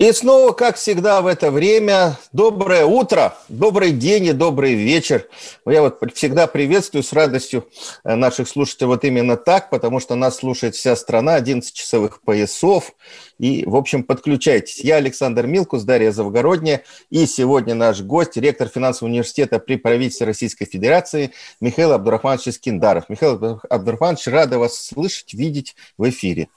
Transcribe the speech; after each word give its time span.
И 0.00 0.12
снова, 0.12 0.52
как 0.52 0.76
всегда 0.76 1.20
в 1.20 1.26
это 1.26 1.50
время, 1.50 2.18
доброе 2.32 2.86
утро, 2.86 3.36
добрый 3.50 3.92
день 3.92 4.24
и 4.24 4.32
добрый 4.32 4.72
вечер. 4.72 5.28
Я 5.66 5.82
вот 5.82 6.00
всегда 6.14 6.46
приветствую 6.46 7.02
с 7.02 7.12
радостью 7.12 7.68
э, 8.02 8.14
наших 8.14 8.48
слушателей 8.48 8.86
вот 8.86 9.04
именно 9.04 9.36
так, 9.36 9.68
потому 9.68 10.00
что 10.00 10.14
нас 10.14 10.36
слушает 10.38 10.74
вся 10.74 10.96
страна, 10.96 11.34
11 11.34 11.74
часовых 11.74 12.22
поясов. 12.22 12.94
И, 13.38 13.66
в 13.66 13.76
общем, 13.76 14.02
подключайтесь. 14.02 14.82
Я 14.82 14.96
Александр 14.96 15.46
Милкус, 15.46 15.82
Дарья 15.82 16.12
Завгородняя. 16.12 16.82
И 17.10 17.26
сегодня 17.26 17.74
наш 17.74 18.00
гость, 18.00 18.38
ректор 18.38 18.68
финансового 18.68 19.10
университета 19.10 19.58
при 19.58 19.76
правительстве 19.76 20.26
Российской 20.26 20.64
Федерации 20.64 21.32
Михаил 21.60 21.92
Абдурахманович 21.92 22.48
Искиндаров. 22.48 23.10
Михаил 23.10 23.60
Абдурахманович, 23.68 24.28
рада 24.28 24.58
вас 24.58 24.82
слышать, 24.82 25.34
видеть 25.34 25.76
в 25.98 26.08
эфире. 26.08 26.48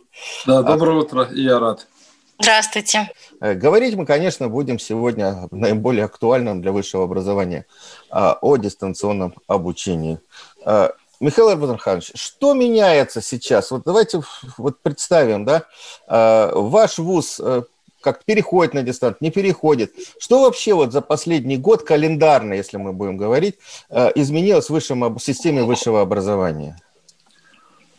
Да, 0.46 0.62
доброе 0.62 1.00
утро, 1.00 1.24
и 1.24 1.42
я 1.44 1.60
рад. 1.60 1.88
Здравствуйте. 2.40 3.12
Э, 3.42 3.54
говорить 3.54 3.96
мы, 3.96 4.06
конечно, 4.06 4.50
будем 4.50 4.80
сегодня 4.80 5.48
наиболее 5.52 6.06
актуальном 6.06 6.62
для 6.62 6.72
высшего 6.72 7.04
образования 7.04 7.66
а, 8.10 8.38
о 8.42 8.58
дистанционном 8.58 9.36
обучении. 9.48 10.20
Э, 10.66 10.90
Михаил 11.20 11.50
Арбатарханович, 11.50 12.12
что 12.16 12.54
меняется 12.54 13.22
сейчас? 13.22 13.72
Вот 13.72 13.84
давайте 13.86 14.24
вот 14.58 14.80
представим, 14.82 15.46
да, 15.46 15.64
э, 16.08 16.52
ваш 16.54 16.98
вуз 16.98 17.40
как 18.02 18.26
переходит 18.26 18.74
на 18.74 18.84
дистант, 18.84 19.22
не 19.22 19.32
переходит. 19.32 19.94
Что 20.20 20.42
вообще 20.42 20.74
вот 20.74 20.92
за 20.92 21.00
последний 21.00 21.56
год 21.56 21.84
календарно, 21.84 22.54
если 22.54 22.76
мы 22.76 22.92
будем 22.92 23.16
говорить, 23.16 23.60
изменилось 23.90 24.66
в 24.66 24.72
высшем, 24.72 25.18
системе 25.20 25.64
высшего 25.64 26.02
образования? 26.02 26.78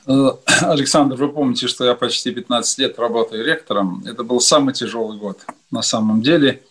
Э, 0.07 0.31
Александр, 0.63 1.17
вы 1.17 1.29
помните, 1.29 1.67
что 1.67 1.85
я 1.85 1.95
почти 1.95 2.31
15 2.31 2.79
лет 2.79 2.99
работаю 2.99 3.45
ректором. 3.45 4.03
Это 4.07 4.23
был 4.25 4.41
самый 4.41 4.75
тяжелый 4.75 5.19
год 5.19 5.41
на 5.71 5.83
самом 5.83 6.23
деле. 6.23 6.63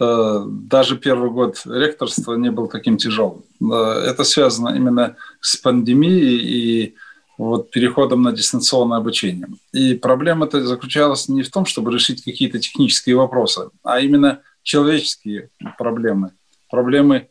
Э, 0.00 0.44
даже 0.46 0.96
первый 0.96 1.30
год 1.30 1.62
ректорства 1.64 2.34
не 2.34 2.50
был 2.50 2.68
таким 2.68 2.96
тяжелым. 2.96 3.44
Э, 3.60 4.04
это 4.06 4.24
связано 4.24 4.76
именно 4.76 5.16
с 5.40 5.56
пандемией 5.56 6.38
и 6.38 6.94
вот 7.36 7.70
переходом 7.70 8.22
на 8.22 8.32
дистанционное 8.32 8.98
обучение. 8.98 9.48
И 9.72 9.94
проблема 9.94 10.46
это 10.46 10.64
заключалась 10.64 11.28
не 11.28 11.42
в 11.42 11.50
том, 11.50 11.66
чтобы 11.66 11.92
решить 11.92 12.22
какие-то 12.22 12.60
технические 12.60 13.16
вопросы, 13.16 13.70
а 13.82 13.98
именно 14.00 14.40
человеческие 14.62 15.50
проблемы. 15.76 16.30
Проблемы 16.70 17.28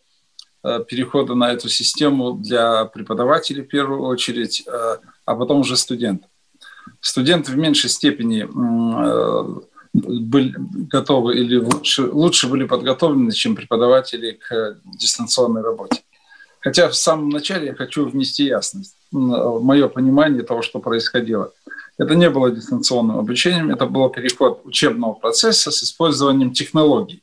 перехода 0.64 1.36
на 1.36 1.52
эту 1.52 1.70
систему 1.70 2.34
для 2.34 2.86
преподавателей 2.86 3.64
в 3.64 3.68
первую 3.68 4.02
очередь– 4.02 4.66
а 5.26 5.36
потом 5.36 5.62
уже 5.62 5.78
студент. 5.78 6.24
Студенты 7.00 7.52
в 7.52 7.58
меньшей 7.58 7.90
степени 7.90 8.44
э, 8.44 9.62
были 9.94 10.56
готовы 10.58 11.38
или 11.38 11.58
лучше, 11.58 12.04
лучше 12.04 12.48
были 12.48 12.66
подготовлены, 12.66 13.32
чем 13.32 13.56
преподаватели 13.56 14.32
к 14.32 14.78
дистанционной 14.86 15.62
работе. 15.62 16.02
Хотя 16.60 16.88
в 16.90 16.96
самом 16.96 17.30
начале 17.30 17.68
я 17.68 17.76
хочу 17.76 18.06
внести 18.06 18.46
ясность 18.46 18.96
мое 19.12 19.88
понимание 19.88 20.44
того, 20.44 20.62
что 20.62 20.80
происходило. 20.80 21.52
Это 21.98 22.16
не 22.16 22.30
было 22.30 22.50
дистанционным 22.52 23.20
обучением, 23.20 23.70
это 23.70 23.86
был 23.86 24.10
переход 24.10 24.62
учебного 24.64 25.14
процесса 25.14 25.72
с 25.72 25.84
использованием 25.84 26.52
технологий. 26.52 27.22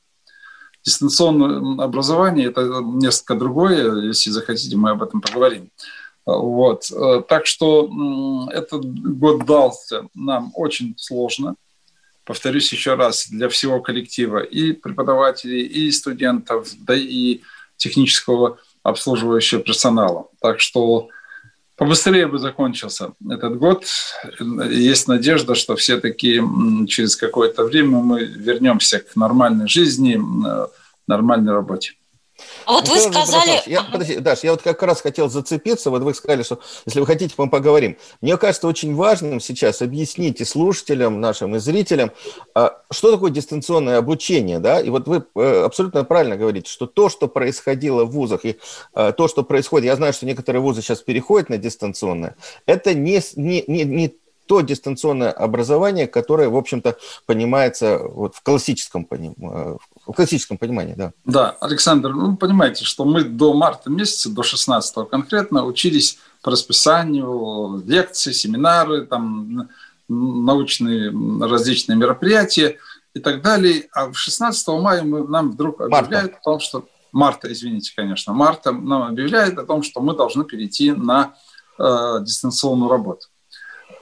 Дистанционное 0.85 1.85
образование– 1.85 2.47
это 2.49 2.81
несколько 2.83 3.35
другое, 3.35 4.07
если 4.07 4.31
захотите, 4.31 4.77
мы 4.77 4.91
об 4.91 5.03
этом 5.03 5.21
поговорим. 5.21 5.71
Вот. 6.25 6.91
Э, 6.91 7.23
так 7.27 7.47
что 7.47 8.49
этот 8.53 8.85
год 9.19 9.45
дался 9.47 10.07
нам 10.15 10.53
очень 10.55 10.95
сложно. 10.97 11.57
Повторюсь 12.25 12.73
еще 12.73 12.95
раз, 12.95 13.29
для 13.29 13.49
всего 13.49 13.81
коллектива 13.81 14.39
и 14.39 14.73
преподавателей, 14.73 15.63
и 15.63 15.91
студентов, 15.91 16.69
да 16.79 16.95
и 16.95 17.41
технического 17.77 18.59
обслуживающего 18.83 19.63
персонала. 19.63 20.29
Так 20.41 20.61
что 20.61 21.09
побыстрее 21.81 22.27
бы 22.27 22.39
закончился 22.39 23.13
этот 23.31 23.57
год. 23.57 23.87
Есть 24.69 25.09
надежда, 25.09 25.55
что 25.55 25.77
все-таки 25.77 26.43
через 26.87 27.17
какое-то 27.17 27.65
время 27.65 28.01
мы 28.01 28.23
вернемся 28.25 28.99
к 28.99 29.17
нормальной 29.17 29.67
жизни, 29.67 30.21
нормальной 31.07 31.53
работе. 31.53 31.95
А 32.67 32.73
вот 32.73 32.89
вы 32.89 32.99
сказали... 33.01 33.63
Я, 33.67 33.83
подожди, 33.83 34.17
Даш, 34.17 34.41
я 34.45 34.53
вот 34.53 34.63
как 34.63 34.83
раз 34.83 35.01
хотел 35.01 35.29
зацепиться, 35.29 35.91
вот 35.91 36.03
вы 36.03 36.15
сказали, 36.15 36.43
что 36.43 36.61
если 36.87 37.01
вы 37.01 37.07
хотите, 37.07 37.35
мы 37.37 37.49
поговорим. 37.49 37.97
Мне 38.21 38.37
кажется 38.37 38.69
очень 38.69 38.95
важным 38.95 39.41
сейчас 39.41 39.83
объяснить 39.83 40.41
и 40.41 40.45
слушателям 40.45 41.21
нашим, 41.21 41.57
и 41.57 41.59
зрителям, 41.59 42.13
а, 42.55 42.79
что 42.91 43.13
такое 43.13 43.31
дистанционное 43.31 43.99
обучение, 43.99 44.59
да, 44.59 44.81
и 44.81 44.91
вот 44.91 45.07
вы 45.07 45.25
э, 45.37 45.63
абсолютно 45.65 46.05
правильно 46.05 46.37
говорите, 46.37 46.71
что 46.71 46.87
то, 46.87 47.09
что 47.09 47.29
происходило 47.29 48.05
в 48.05 48.11
вузах, 48.11 48.45
и 48.45 48.59
а, 48.95 49.13
то, 49.13 49.29
что 49.29 49.43
происходит, 49.43 49.87
я 49.87 49.97
знаю, 49.97 50.13
что 50.13 50.27
некоторые 50.27 50.63
вузы 50.63 50.83
сейчас 50.83 51.01
переходят 51.01 51.49
на 51.49 51.59
дистанционное, 51.59 52.37
это 52.67 52.95
не, 52.95 53.21
не, 53.37 53.65
не, 53.67 53.85
не 53.85 54.15
то 54.51 54.63
дистанционное 54.63 55.31
образование, 55.31 56.09
которое, 56.09 56.49
в 56.49 56.57
общем-то, 56.57 56.99
понимается 57.25 57.99
вот 57.99 58.35
в 58.35 58.43
классическом, 58.43 59.07
э, 59.09 59.77
в 60.07 60.13
классическом 60.13 60.59
понимании, 60.59 60.95
да. 60.95 61.13
Да, 61.25 61.51
Александр, 61.61 62.11
ну, 62.11 62.37
понимаете, 62.37 62.85
что 62.85 63.05
мы 63.05 63.23
до 63.23 63.55
марта 63.55 63.91
месяца, 63.91 64.29
до 64.29 64.43
16 64.43 65.09
конкретно, 65.09 65.65
учились 65.65 66.19
по 66.43 66.51
расписанию, 66.51 67.81
лекции, 67.87 68.33
семинары, 68.33 69.07
там, 69.07 69.69
научные 70.09 71.13
различные 71.47 71.97
мероприятия 71.97 72.79
и 73.15 73.21
так 73.21 73.43
далее. 73.43 73.89
А 73.93 74.13
16 74.13 74.69
мая 74.81 75.05
мы, 75.05 75.29
нам 75.29 75.53
вдруг 75.53 75.81
объявляют 75.81 76.33
марта. 76.33 76.39
о 76.41 76.43
том, 76.43 76.59
что... 76.59 76.89
Марта, 77.13 77.53
извините, 77.53 77.93
конечно. 77.95 78.33
Марта 78.33 78.73
нам 78.73 79.03
объявляет 79.03 79.57
о 79.59 79.65
том, 79.65 79.85
что 79.85 80.01
мы 80.01 80.17
должны 80.17 80.43
перейти 80.43 80.91
на 80.91 81.35
э, 81.79 82.19
дистанционную 82.23 82.91
работу. 82.91 83.29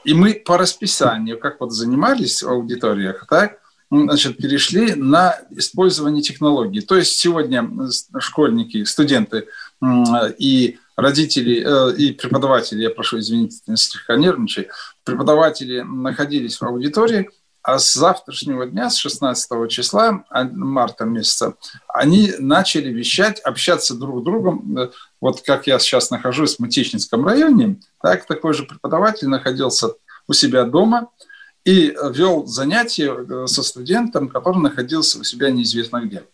И 0.05 0.15
мы 0.15 0.35
по 0.35 0.57
расписанию, 0.57 1.39
как 1.39 1.61
вот 1.61 1.73
занимались 1.73 2.43
в 2.43 2.49
аудиториях, 2.49 3.27
так, 3.29 3.59
значит, 3.91 4.37
перешли 4.37 4.95
на 4.95 5.39
использование 5.51 6.23
технологий. 6.23 6.81
То 6.81 6.97
есть 6.97 7.19
сегодня 7.19 7.69
школьники, 8.19 8.85
студенты 8.85 9.47
и 10.39 10.79
родители 10.97 11.65
э, 11.65 11.97
и 11.97 12.13
преподаватели, 12.13 12.83
я 12.83 12.91
прошу 12.91 13.21
извинить, 13.21 13.63
слегка 13.77 14.17
нервничаю, 14.17 14.67
преподаватели 15.05 15.81
находились 15.81 16.61
в 16.61 16.65
аудитории, 16.65 17.31
а 17.63 17.79
с 17.79 17.93
завтрашнего 17.93 18.67
дня, 18.67 18.89
с 18.91 18.97
16 18.97 19.69
числа 19.71 20.25
а, 20.31 20.45
марта 20.45 21.05
месяца, 21.05 21.55
они 21.89 22.33
начали 22.39 22.91
вещать, 22.91 23.41
общаться 23.41 23.95
друг 23.95 24.21
с 24.21 24.25
другом. 24.25 24.79
Э, 24.79 24.91
вот 25.21 25.43
как 25.43 25.67
я 25.67 25.79
сейчас 25.79 26.11
нахожусь 26.11 26.57
в 26.57 26.61
Мытищинском 26.61 27.27
районе, 27.27 27.81
так 28.01 28.27
такой 28.27 28.55
же 28.55 28.65
преподаватель 28.65 29.29
находился 29.29 29.95
у 30.27 30.33
себя 30.33 30.65
дома 30.65 31.09
и 31.65 31.95
вел 32.13 32.47
занятия 32.47 33.13
э, 33.13 33.47
со 33.47 33.63
студентом, 33.63 34.29
который 34.29 34.59
находился 34.63 35.19
у 35.19 35.25
себя 35.25 35.51
неизвестно 35.51 36.01
где. 36.01 36.25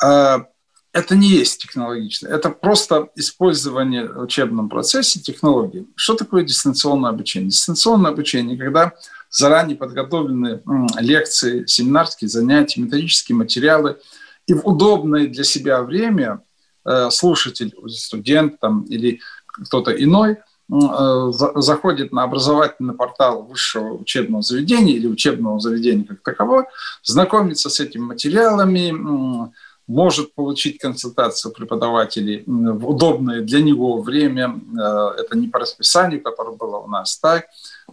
А, 0.00 0.46
это 0.92 1.14
не 1.14 1.28
есть 1.28 1.62
технологично, 1.62 2.28
это 2.28 2.50
просто 2.50 3.10
использование 3.14 4.08
в 4.08 4.22
учебном 4.22 4.68
процессе 4.68 5.20
технологий. 5.20 5.86
Что 5.94 6.14
такое 6.14 6.42
дистанционное 6.44 7.10
обучение? 7.10 7.50
Дистанционное 7.50 8.10
обучение, 8.10 8.58
когда 8.58 8.92
заранее 9.30 9.76
подготовлены 9.76 10.62
лекции, 10.98 11.64
семинарские 11.66 12.28
занятия, 12.28 12.80
методические 12.80 13.36
материалы, 13.36 13.98
и 14.46 14.54
в 14.54 14.66
удобное 14.66 15.28
для 15.28 15.44
себя 15.44 15.82
время 15.82 16.42
э, 16.84 17.10
слушатель, 17.10 17.72
студент 17.88 18.58
там, 18.58 18.82
или 18.82 19.20
кто-то 19.46 19.92
иной 19.92 20.32
э, 20.32 21.32
заходит 21.56 22.12
на 22.12 22.24
образовательный 22.24 22.94
портал 22.94 23.42
высшего 23.42 23.94
учебного 23.94 24.42
заведения 24.42 24.94
или 24.94 25.06
учебного 25.06 25.60
заведения 25.60 26.04
как 26.04 26.22
такового, 26.22 26.66
знакомится 27.04 27.70
с 27.70 27.78
этими 27.78 28.02
материалами, 28.02 29.52
может 29.90 30.34
получить 30.36 30.78
консультацию 30.78 31.52
преподавателей 31.52 32.44
в 32.46 32.88
удобное 32.88 33.40
для 33.40 33.60
него 33.60 34.00
время, 34.00 34.54
э, 34.54 35.20
это 35.20 35.36
не 35.36 35.48
по 35.48 35.58
расписанию, 35.58 36.22
которое 36.22 36.56
было 36.56 36.76
у 36.76 36.86
нас, 36.86 37.18
так, 37.18 37.46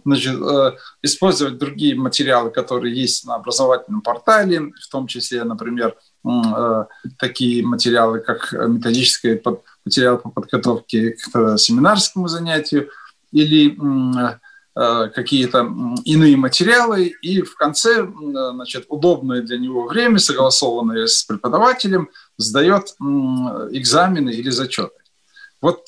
значит, 0.04 0.40
э, 0.40 0.76
использовать 1.02 1.58
другие 1.58 1.96
материалы, 1.96 2.50
которые 2.50 2.94
есть 2.94 3.26
на 3.26 3.34
образовательном 3.34 4.02
портале, 4.02 4.70
в 4.80 4.88
том 4.90 5.08
числе, 5.08 5.42
например, 5.44 5.96
такие 7.18 7.64
материалы, 7.64 8.20
как 8.20 8.52
методические 8.52 9.40
материалы 9.84 10.18
по 10.18 10.30
подготовке 10.30 11.12
к 11.12 11.56
семинарскому 11.56 12.28
занятию 12.28 12.90
или 13.32 13.76
какие-то 15.14 15.68
иные 16.04 16.36
материалы, 16.36 17.06
и 17.06 17.42
в 17.42 17.56
конце, 17.56 18.06
значит, 18.52 18.86
удобное 18.88 19.42
для 19.42 19.58
него 19.58 19.88
время, 19.88 20.18
согласованное 20.18 21.06
с 21.06 21.24
преподавателем, 21.24 22.10
сдает 22.36 22.94
экзамены 23.00 24.30
или 24.30 24.50
зачеты. 24.50 24.94
Вот 25.60 25.86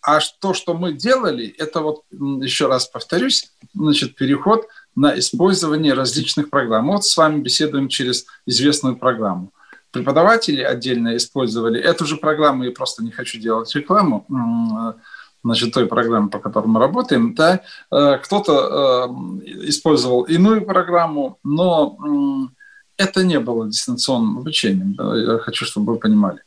а 0.00 0.20
то, 0.40 0.54
что 0.54 0.74
мы 0.74 0.92
делали, 0.94 1.54
это 1.58 1.80
вот, 1.80 2.04
еще 2.10 2.68
раз 2.68 2.86
повторюсь, 2.86 3.52
значит, 3.74 4.14
переход 4.14 4.66
на 4.94 5.18
использование 5.18 5.92
различных 5.92 6.48
программ. 6.48 6.86
Вот 6.86 7.04
с 7.04 7.16
вами 7.16 7.40
беседуем 7.40 7.88
через 7.88 8.24
известную 8.46 8.96
программу. 8.96 9.52
Преподаватели 9.90 10.62
отдельно 10.62 11.16
использовали 11.16 11.80
эту 11.80 12.06
же 12.06 12.16
программу, 12.16 12.64
я 12.64 12.70
просто 12.70 13.02
не 13.02 13.10
хочу 13.10 13.38
делать 13.38 13.74
рекламу, 13.74 14.24
значит, 15.44 15.72
той 15.72 15.86
программы, 15.86 16.30
по 16.30 16.38
которой 16.38 16.66
мы 16.66 16.80
работаем, 16.80 17.34
да, 17.34 17.60
э, 17.90 18.18
кто-то 18.18 19.08
э, 19.08 19.68
использовал 19.68 20.22
иную 20.22 20.64
программу, 20.64 21.38
но 21.44 21.96
это 22.96 23.24
не 23.24 23.38
было 23.40 23.68
дистанционным 23.68 24.38
обучением. 24.38 24.96
Я 24.98 25.38
хочу, 25.38 25.64
чтобы 25.64 25.94
вы 25.94 25.98
понимали. 25.98 26.42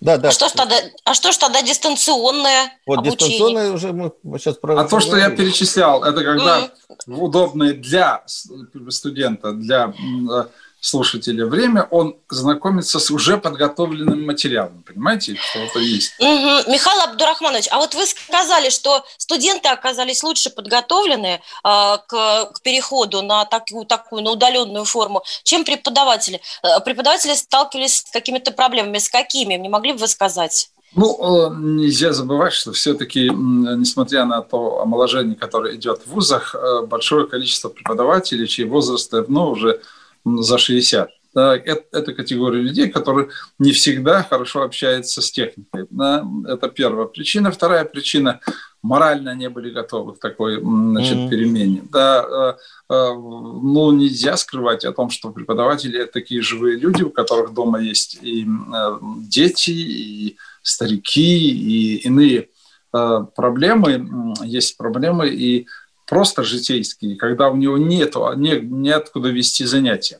Да, 0.00 0.16
да. 0.16 0.28
А 0.28 0.32
что 0.32 0.48
ж 0.48 0.52
тогда, 0.52 0.76
а 1.04 1.14
что 1.14 1.30
ж 1.30 1.36
тогда 1.36 1.60
дистанционное 1.60 2.72
вот 2.86 3.00
обучение? 3.00 3.38
дистанционное 3.38 3.72
уже 3.72 3.92
мы 3.92 4.38
сейчас 4.38 4.56
про. 4.56 4.80
А 4.80 4.88
то, 4.88 4.98
что 4.98 5.16
я 5.16 5.28
перечислял, 5.28 6.02
это 6.02 6.24
когда 6.24 6.70
mm. 7.06 7.16
удобное 7.18 7.74
для 7.74 8.22
студента, 8.26 9.52
для 9.52 9.92
слушателя 10.80 11.46
время, 11.46 11.86
он 11.90 12.16
знакомится 12.28 12.98
с 12.98 13.10
уже 13.10 13.36
подготовленным 13.36 14.24
материалом. 14.24 14.82
Понимаете, 14.86 15.36
что 15.36 15.58
это 15.60 15.78
есть? 15.78 16.14
Угу. 16.18 16.72
Михаил 16.72 17.00
Абдурахманович, 17.02 17.68
а 17.70 17.78
вот 17.78 17.94
вы 17.94 18.06
сказали, 18.06 18.70
что 18.70 19.04
студенты 19.18 19.68
оказались 19.68 20.22
лучше 20.22 20.50
подготовлены 20.50 21.26
э, 21.36 21.40
к, 21.62 22.06
к 22.06 22.62
переходу 22.62 23.22
на 23.22 23.44
такую, 23.44 23.84
такую 23.84 24.22
на 24.22 24.30
удаленную 24.30 24.84
форму, 24.84 25.22
чем 25.44 25.64
преподаватели. 25.64 26.40
Э, 26.62 26.80
преподаватели 26.80 27.34
сталкивались 27.34 27.98
с 27.98 28.10
какими-то 28.10 28.52
проблемами. 28.52 28.98
С 28.98 29.08
какими? 29.08 29.54
Не 29.54 29.68
могли 29.68 29.92
бы 29.92 29.98
вы 29.98 30.08
сказать? 30.08 30.70
Ну, 30.96 31.50
э, 31.50 31.54
нельзя 31.56 32.12
забывать, 32.12 32.52
что 32.52 32.72
все-таки, 32.72 33.30
несмотря 33.30 34.24
на 34.24 34.42
то 34.42 34.80
омоложение, 34.80 35.36
которое 35.36 35.76
идет 35.76 36.02
в 36.04 36.12
вузах, 36.12 36.54
э, 36.54 36.82
большое 36.86 37.28
количество 37.28 37.68
преподавателей, 37.68 38.48
чей 38.48 38.64
возраст 38.64 39.10
давно 39.10 39.50
уже 39.50 39.80
за 40.24 40.58
60. 40.58 41.10
Да, 41.32 41.56
это, 41.56 41.84
это 41.92 42.12
категория 42.12 42.60
людей, 42.60 42.88
которые 42.88 43.28
не 43.58 43.70
всегда 43.70 44.24
хорошо 44.24 44.62
общаются 44.62 45.22
с 45.22 45.30
техникой. 45.30 45.86
Это 46.48 46.68
первая 46.68 47.06
причина. 47.06 47.50
Вторая 47.50 47.84
причина– 47.84 48.40
морально 48.82 49.34
не 49.34 49.48
были 49.48 49.70
готовы 49.70 50.14
к 50.14 50.18
такой 50.18 50.60
значит, 50.60 51.16
mm-hmm. 51.16 51.28
перемене. 51.28 51.82
Да, 51.92 52.56
э, 52.88 52.94
э, 52.94 53.14
ну, 53.14 53.92
нельзя 53.92 54.36
скрывать 54.36 54.84
о 54.84 54.92
том, 54.92 55.10
что 55.10 55.30
преподаватели– 55.30 55.98
это 56.00 56.12
такие 56.12 56.42
живые 56.42 56.78
люди, 56.78 57.02
у 57.02 57.10
которых 57.10 57.52
дома 57.52 57.80
есть 57.80 58.18
и 58.22 58.44
э, 58.44 58.98
дети, 59.28 59.70
и 59.70 60.36
старики, 60.62 61.50
и 61.50 61.96
иные 62.06 62.48
проблемы. 62.90 64.34
Есть 64.42 64.76
проблемы 64.76 65.28
и 65.28 65.68
просто 66.10 66.42
житейские, 66.42 67.14
когда 67.14 67.50
у 67.50 67.56
него 67.56 67.78
нету, 67.78 68.28
не, 68.34 68.58
неоткуда 68.60 69.28
вести 69.28 69.64
занятия. 69.64 70.18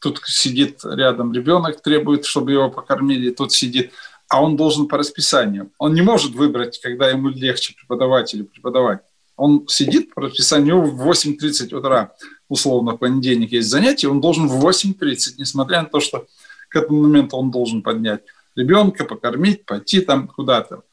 Тут 0.00 0.22
сидит 0.24 0.80
рядом 0.84 1.34
ребенок, 1.34 1.82
требует, 1.82 2.24
чтобы 2.24 2.52
его 2.52 2.70
покормили, 2.70 3.28
тут 3.30 3.52
сидит, 3.52 3.92
а 4.30 4.42
он 4.42 4.56
должен 4.56 4.88
по 4.88 4.96
расписанию. 4.96 5.70
Он 5.78 5.92
не 5.92 6.00
может 6.00 6.32
выбрать, 6.32 6.80
когда 6.80 7.10
ему 7.10 7.28
легче 7.28 7.74
преподавать 7.74 8.32
или 8.32 8.42
преподавать. 8.42 9.00
Он 9.36 9.68
сидит 9.68 10.14
по 10.14 10.22
расписанию 10.22 10.80
в 10.80 11.06
8.30 11.06 11.74
утра, 11.74 12.12
условно, 12.48 12.92
в 12.92 12.96
понедельник 12.96 13.52
есть 13.52 13.68
занятие, 13.68 14.08
он 14.08 14.22
должен 14.22 14.48
в 14.48 14.66
8.30, 14.66 15.34
несмотря 15.36 15.82
на 15.82 15.88
то, 15.88 16.00
что 16.00 16.26
к 16.70 16.76
этому 16.76 17.02
моменту 17.02 17.36
он 17.36 17.50
должен 17.50 17.82
поднять 17.82 18.22
ребенка, 18.56 19.04
покормить, 19.04 19.66
пойти 19.66 20.00
там 20.00 20.26
куда-то. 20.26 20.84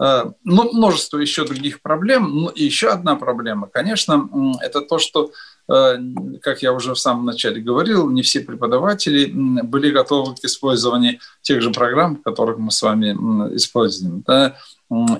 Э, 0.00 0.24
ну, 0.44 0.72
множество 0.72 1.18
еще 1.18 1.44
других 1.44 1.82
проблем. 1.82 2.30
Ну, 2.30 2.48
и 2.48 2.64
еще 2.64 2.88
одна 2.88 3.16
проблема, 3.16 3.66
конечно, 3.66 4.28
это 4.62 4.80
то, 4.80 4.98
что, 4.98 5.32
э, 5.68 5.96
как 6.40 6.62
я 6.62 6.72
уже 6.72 6.94
в 6.94 6.98
самом 6.98 7.24
начале 7.24 7.60
говорил, 7.60 8.08
не 8.10 8.22
все 8.22 8.40
преподаватели 8.40 9.30
были 9.32 9.90
готовы 9.90 10.36
к 10.36 10.44
использованию 10.44 11.18
тех 11.42 11.62
же 11.62 11.70
программ, 11.70 12.16
которых 12.16 12.58
мы 12.58 12.70
с 12.70 12.80
вами 12.80 13.10
используем. 13.56 14.22
Да? 14.26 14.56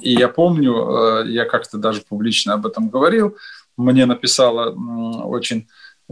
И 0.00 0.12
я 0.12 0.28
помню, 0.28 0.74
э, 0.74 1.24
я 1.28 1.44
как-то 1.44 1.78
даже 1.78 2.02
публично 2.08 2.54
об 2.54 2.66
этом 2.66 2.88
говорил, 2.88 3.36
мне 3.76 4.06
написала 4.06 4.70
очень 5.24 5.68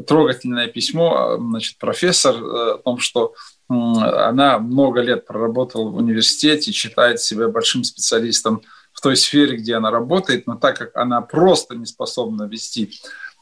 трогательное 0.06 0.68
письмо 0.68 1.36
значит, 1.38 1.78
профессор 1.78 2.36
о 2.36 2.78
том, 2.78 2.98
что 2.98 3.34
она 3.68 4.58
много 4.58 5.00
лет 5.00 5.26
проработала 5.26 5.88
в 5.90 5.96
университете, 5.96 6.72
считает 6.72 7.20
себя 7.20 7.48
большим 7.48 7.84
специалистом 7.84 8.62
в 8.92 9.00
той 9.00 9.16
сфере, 9.16 9.56
где 9.56 9.74
она 9.74 9.90
работает, 9.90 10.46
но 10.46 10.56
так 10.56 10.78
как 10.78 10.96
она 10.96 11.20
просто 11.20 11.74
не 11.74 11.86
способна 11.86 12.44
вести 12.44 12.92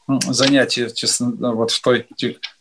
занятия 0.07 0.89
честно, 0.89 1.53
вот 1.53 1.71
в 1.71 1.81
той 1.81 2.07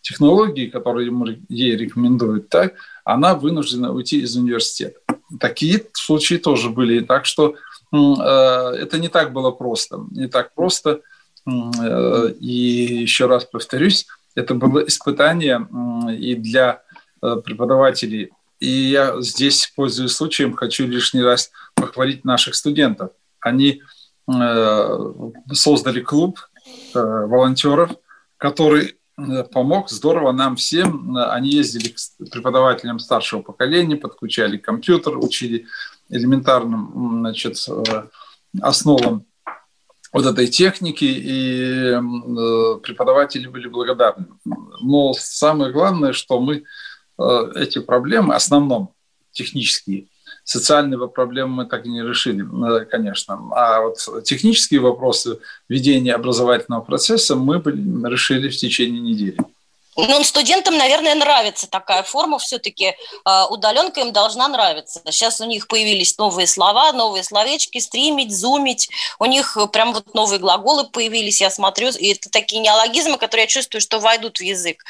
технологии, 0.01 0.67
которую 0.67 1.07
ему, 1.07 1.27
ей 1.49 1.77
рекомендуют, 1.77 2.49
так, 2.49 2.75
она 3.05 3.35
вынуждена 3.35 3.93
уйти 3.93 4.21
из 4.21 4.37
университета. 4.37 5.01
Такие 5.41 5.85
случаи 5.93 6.37
тоже 6.37 6.71
были. 6.71 7.01
Так 7.01 7.27
что 7.27 7.55
э, 7.93 7.97
это 7.97 8.99
не 8.99 9.09
так 9.09 9.33
было 9.33 9.51
просто. 9.51 10.07
Не 10.11 10.29
так 10.29 10.55
просто. 10.55 11.01
Э, 11.47 12.31
и 12.41 13.03
еще 13.03 13.27
раз 13.27 13.45
повторюсь, 13.45 14.07
это 14.35 14.55
было 14.55 14.81
испытание 14.81 15.67
и 16.19 16.35
для 16.35 16.84
Э, 16.84 16.84
преподавателей. 17.45 18.31
И 18.61 18.69
я 18.69 19.21
здесь, 19.21 19.73
пользуясь 19.75 20.13
случаем, 20.13 20.55
хочу 20.55 20.87
лишний 20.87 21.23
раз 21.23 21.51
похвалить 21.75 22.25
наших 22.25 22.55
студентов. 22.55 23.11
Они 23.41 23.83
э, 24.33 24.99
создали 25.53 26.01
клуб 26.01 26.39
э, 26.95 26.99
волонтеров, 26.99 27.91
который 28.39 28.97
помог 29.53 29.91
здорово 29.91 30.33
нам 30.33 30.57
всем. 30.57 31.17
Они 31.17 31.51
ездили 31.51 31.89
к 31.89 32.31
преподавателям 32.33 32.99
старшего 32.99 33.43
поколения, 33.43 33.97
подключали 33.97 34.57
компьютер, 34.57 35.19
учили 35.19 35.67
элементарным 36.09 37.21
значит, 37.21 37.65
основам 38.61 39.25
вот 40.13 40.27
этой 40.27 40.49
техники, 40.49 41.05
и 41.05 41.93
преподаватели 42.83 43.47
были 43.47 43.69
благодарны. 43.69 44.27
Но 44.81 45.13
самое 45.13 45.73
главное, 45.73 46.13
что 46.13 46.41
мы 46.41 46.65
Э, 46.65 46.94
эти 47.19 47.81
проблемы, 47.81 48.35
основном 48.35 48.91
технические, 49.33 50.07
социальные 50.45 51.09
проблемы 51.09 51.55
мы 51.55 51.67
так 51.67 51.87
и 51.87 51.89
не 51.89 52.03
решили, 52.03 52.45
э, 52.45 52.85
конечно. 52.85 53.41
А 53.53 53.81
вот 53.81 53.99
технические 54.25 54.81
вопросы 54.81 55.39
ведения 55.69 56.15
образовательного 56.15 56.83
процесса 56.83 57.35
мы 57.35 57.57
решили 57.57 58.49
в 58.49 58.57
течение 58.57 59.01
недели. 59.01 59.37
Ну, 59.97 60.25
студентам, 60.25 60.77
наверное, 60.77 61.15
нравится 61.15 61.69
такая 61.69 62.03
форма 62.03 62.39
все-таки. 62.39 62.95
А, 63.25 63.47
удаленка 63.47 64.01
им 64.01 64.13
должна 64.13 64.49
нравиться. 64.49 65.01
Сейчас 65.11 65.41
у 65.41 65.45
них 65.45 65.69
появились 65.69 66.19
новые 66.19 66.47
слова, 66.47 66.93
новые 66.93 67.23
словечки, 67.23 67.79
стримить, 67.79 68.35
зумить. 68.37 68.89
У 69.19 69.27
них 69.27 69.57
прям 69.73 69.93
вот 69.93 70.15
новые 70.15 70.41
глаголы 70.41 70.85
появились, 70.89 71.41
я 71.41 71.51
смотрю. 71.51 71.91
И 71.91 72.13
это 72.13 72.29
такие 72.31 72.61
неологизмы, 72.61 73.19
которые 73.19 73.45
я 73.45 73.49
чувствую, 73.49 73.81
что 73.81 74.01
войдут 74.01 74.39
в 74.39 74.43
язык. 74.43 74.83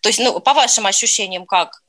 То 0.00 0.08
есть, 0.08 0.20
ну, 0.20 0.38
по 0.40 0.54
вашим 0.54 0.86
ощущениям, 0.86 1.44
как? 1.46 1.82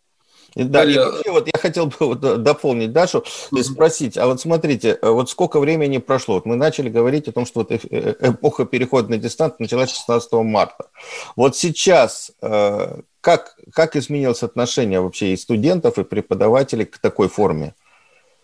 Да, 0.55 0.83
и 0.83 0.97
вообще, 0.97 1.31
вот 1.31 1.47
я 1.47 1.59
хотел 1.59 1.87
бы 1.87 1.95
вот 1.99 2.23
э, 2.23 2.37
дополнить 2.37 2.91
Дашу, 2.91 3.23
есть 3.51 3.71
спросить, 3.71 4.17
а 4.17 4.27
вот 4.27 4.39
смотрите, 4.39 4.97
э, 5.01 5.09
вот 5.09 5.29
сколько 5.29 5.59
времени 5.59 5.97
прошло? 5.97 6.35
Вот 6.35 6.45
мы 6.45 6.55
начали 6.55 6.89
говорить 6.89 7.27
о 7.27 7.31
том, 7.31 7.45
что 7.45 7.61
вот 7.61 7.71
э, 7.71 8.15
эпоха 8.19 8.65
перехода 8.65 9.09
на 9.09 9.17
дистант 9.17 9.59
началась 9.59 9.91
16 9.91 10.31
марта. 10.33 10.87
Вот 11.35 11.55
сейчас 11.55 12.31
как, 13.21 13.55
как 13.73 13.95
изменилось 13.95 14.43
отношение 14.43 14.99
вообще 14.99 15.33
и 15.33 15.37
студентов, 15.37 15.97
и 15.97 16.03
преподавателей 16.03 16.85
к 16.85 16.97
такой 16.97 17.29
форме? 17.29 17.73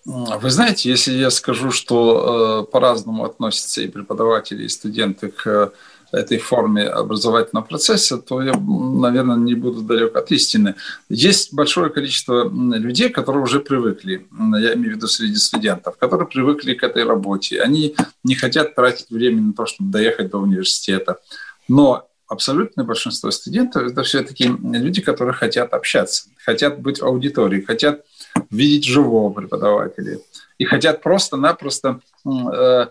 Вы 0.06 0.50
знаете, 0.50 0.90
если 0.90 1.14
я 1.14 1.30
скажу, 1.30 1.72
что 1.72 2.68
по-разному 2.72 3.26
относятся 3.26 3.82
и 3.82 3.88
преподаватели, 3.88 4.64
и 4.64 4.70
студенты 4.70 5.30
к 5.30 5.74
этой 6.12 6.38
форме 6.38 6.84
образовательного 6.84 7.66
процесса, 7.66 8.18
то 8.18 8.42
я, 8.42 8.54
наверное, 8.54 9.38
не 9.38 9.54
буду 9.54 9.82
далек 9.82 10.16
от 10.16 10.32
истины. 10.32 10.76
Есть 11.10 11.54
большое 11.54 11.90
количество 11.90 12.50
людей, 12.50 13.10
которые 13.10 13.44
уже 13.44 13.60
привыкли, 13.60 14.28
я 14.60 14.74
имею 14.74 14.94
в 14.94 14.96
виду 14.96 15.08
среди 15.08 15.36
студентов, 15.36 15.98
которые 15.98 16.28
привыкли 16.28 16.74
к 16.74 16.84
этой 16.84 17.04
работе. 17.04 17.62
Они 17.62 17.96
не 18.24 18.36
хотят 18.36 18.76
тратить 18.76 19.10
время 19.10 19.42
на 19.42 19.54
то, 19.54 19.66
чтобы 19.66 19.92
доехать 19.92 20.30
до 20.32 20.38
университета. 20.38 21.20
Но 21.68 22.08
абсолютное 22.28 22.86
большинство 22.86 23.32
студентов– 23.32 23.84
это 23.92 24.04
все-таки 24.04 24.46
люди, 24.48 25.02
которые 25.02 25.34
хотят 25.34 25.74
общаться, 25.74 26.30
хотят 26.38 26.80
быть 26.80 27.02
в 27.02 27.06
аудитории, 27.06 27.62
хотят 27.62 28.06
видеть 28.50 28.86
живого 28.86 29.34
преподавателя 29.34 30.20
и 30.58 30.66
хотят 30.66 31.02
просто-напросто 31.02 32.00
э, 32.26 32.88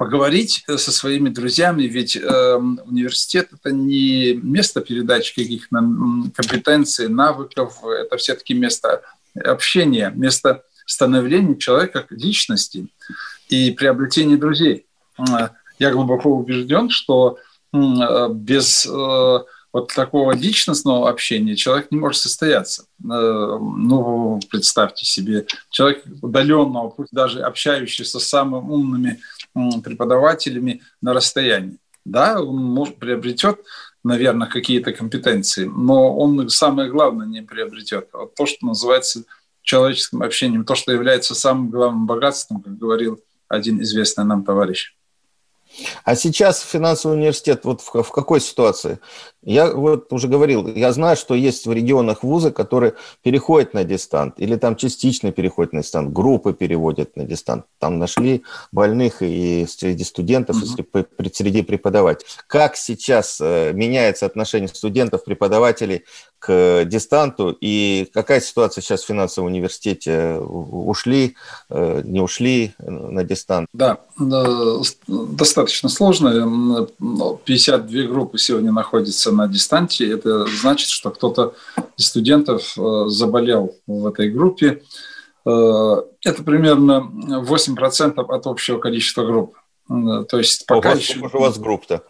поговорить 0.00 0.64
со 0.66 0.90
своими 0.90 1.28
друзьями, 1.28 1.82
ведь 1.82 2.16
э, 2.16 2.54
университет– 2.56 3.50
это 3.52 3.70
не 3.70 4.32
место 4.32 4.80
передачи 4.80 5.34
каких-то 5.34 5.76
компетенций, 6.34 7.08
навыков, 7.08 7.84
это 7.84 8.16
все-таки 8.16 8.54
место 8.54 9.02
общения, 9.44 10.10
место 10.16 10.62
становления 10.86 11.54
человека 11.56 12.00
как 12.00 12.12
личности 12.12 12.88
и 13.50 13.72
приобретения 13.72 14.38
друзей. 14.38 14.86
Я 15.78 15.90
глубоко 15.90 16.30
убежден, 16.30 16.88
что 16.88 17.38
Э, 17.72 18.28
без 18.30 18.86
э, 18.86 19.38
вот 19.72 19.94
такого 19.94 20.32
личностного 20.32 21.08
общения 21.08 21.54
человек 21.54 21.90
не 21.90 21.98
может 21.98 22.20
состояться. 22.20 22.82
Э, 22.82 23.58
ну, 23.60 24.40
представьте 24.50 25.06
себе, 25.06 25.46
человек 25.70 26.02
удаленного, 26.20 26.88
пусть 26.88 27.12
даже 27.12 27.42
общающийся 27.42 28.18
с 28.18 28.28
самыми 28.28 28.68
умными 28.68 29.20
преподавателями 29.54 30.82
на 31.00 31.12
расстоянии. 31.12 31.78
Да, 32.04 32.40
он 32.40 32.56
может, 32.56 32.98
приобретет, 32.98 33.60
наверное, 34.02 34.48
какие-то 34.48 34.92
компетенции, 34.92 35.64
но 35.64 36.16
он 36.16 36.48
самое 36.48 36.90
главное 36.90 37.26
не 37.26 37.42
приобретет. 37.42 38.08
Вот 38.12 38.34
то, 38.34 38.46
что 38.46 38.66
называется 38.66 39.24
человеческим 39.62 40.22
общением, 40.22 40.64
то, 40.64 40.74
что 40.74 40.92
является 40.92 41.34
самым 41.34 41.70
главным 41.70 42.06
богатством, 42.06 42.62
как 42.62 42.78
говорил 42.78 43.20
один 43.48 43.82
известный 43.82 44.24
нам 44.24 44.44
товарищ. 44.44 44.94
А 46.04 46.16
сейчас 46.16 46.62
финансовый 46.62 47.16
университет 47.16 47.64
вот 47.64 47.80
в, 47.80 48.02
в 48.02 48.10
какой 48.10 48.40
ситуации? 48.40 48.98
Я 49.42 49.72
вот 49.72 50.12
уже 50.12 50.28
говорил, 50.28 50.66
я 50.66 50.92
знаю, 50.92 51.16
что 51.16 51.34
есть 51.34 51.66
в 51.66 51.72
регионах 51.72 52.22
вузы, 52.22 52.50
которые 52.50 52.94
переходят 53.22 53.72
на 53.72 53.84
дистант, 53.84 54.34
или 54.36 54.56
там 54.56 54.76
частично 54.76 55.32
переходят 55.32 55.72
на 55.72 55.80
дистант, 55.80 56.12
группы 56.12 56.52
переводят 56.52 57.16
на 57.16 57.24
дистант. 57.24 57.64
Там 57.78 57.98
нашли 57.98 58.42
больных 58.70 59.22
и 59.22 59.66
среди 59.66 60.04
студентов, 60.04 60.56
mm-hmm. 60.56 61.06
и 61.18 61.34
среди 61.34 61.62
преподавателей. 61.62 62.28
Как 62.46 62.76
сейчас 62.76 63.38
э, 63.40 63.72
меняется 63.72 64.26
отношение 64.26 64.68
студентов, 64.68 65.24
преподавателей 65.24 66.04
к 66.38 66.84
дистанту, 66.84 67.56
и 67.60 68.08
какая 68.12 68.40
ситуация 68.40 68.82
сейчас 68.82 69.02
в 69.02 69.06
финансовом 69.06 69.50
университете? 69.50 70.36
Ушли, 70.38 71.36
э, 71.70 72.02
не 72.04 72.20
ушли 72.20 72.74
на 72.78 73.24
дистант? 73.24 73.68
Да, 73.72 73.98
достаточно 75.06 75.88
сложно. 75.88 76.86
52 76.98 78.02
группы 78.04 78.38
сегодня 78.38 78.72
находятся 78.72 79.29
находится 79.30 79.32
на 79.32 79.48
дистанции, 79.48 80.12
это 80.12 80.46
значит, 80.46 80.88
что 80.88 81.10
кто-то 81.10 81.54
из 81.96 82.06
студентов 82.06 82.76
э, 82.78 83.04
заболел 83.08 83.76
в 83.86 84.06
этой 84.06 84.30
группе. 84.30 84.82
Э, 85.46 85.96
это 86.24 86.42
примерно 86.42 87.10
8% 87.28 88.20
от 88.20 88.46
общего 88.46 88.78
количества 88.78 89.24
групп. 89.24 89.56
Э, 89.88 90.24
то 90.28 90.38
есть 90.38 90.66
пока 90.66 90.90
Ого, 90.90 90.98
еще... 90.98 91.18
Сколько 91.18 91.36
у 91.36 91.40
вас 91.40 91.58
групп-то? 91.58 92.02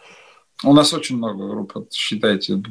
У 0.63 0.75
нас 0.75 0.93
очень 0.93 1.17
много 1.17 1.49
групп, 1.49 1.73
считайте, 1.91 2.63